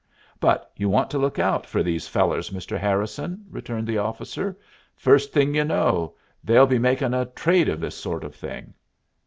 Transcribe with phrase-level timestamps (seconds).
[0.39, 2.75] "But you want to look out for these fellers, Mr.
[2.75, 4.57] Harrison," returned the officer.
[4.95, 8.73] "First thing you know they'll be makin' a trade of this sort of thing."